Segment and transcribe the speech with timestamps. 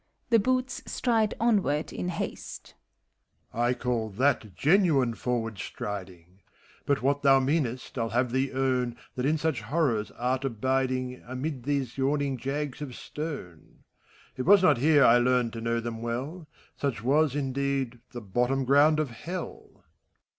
[0.31, 2.73] The Boots stride onward in haste,)
[3.53, 3.61] MEPHISTOPHELES.
[3.69, 6.39] I call that genuine forward striding!
[6.87, 11.65] But what thou meanest, I'd have thee own, That in such horrors art abiding, imid
[11.65, 13.83] these yawning jags of stone
[14.35, 14.47] T ACT JV.
[14.47, 16.47] 189 It was not here I learned to know them well;
[16.77, 19.83] Such was, indeed, the hottom gronnd of Hell.